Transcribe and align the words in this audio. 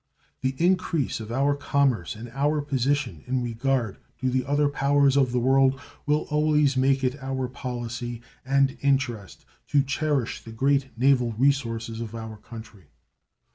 The 0.41 0.55
increase 0.57 1.19
of 1.19 1.31
our 1.31 1.55
commerce 1.55 2.15
and 2.15 2.27
our 2.29 2.59
position 2.63 3.23
in 3.27 3.43
regard 3.43 3.97
to 4.21 4.31
the 4.31 4.43
other 4.45 4.67
powers 4.67 5.15
of 5.15 5.31
the 5.31 5.37
world 5.39 5.79
will 6.07 6.25
always 6.31 6.75
make 6.75 7.03
it 7.03 7.21
our 7.21 7.47
policy 7.47 8.23
and 8.43 8.79
interest 8.81 9.45
to 9.67 9.83
cherish 9.83 10.41
the 10.43 10.53
great 10.53 10.87
naval 10.97 11.33
resources 11.33 12.01
of 12.01 12.15
our 12.15 12.37
country. 12.37 12.85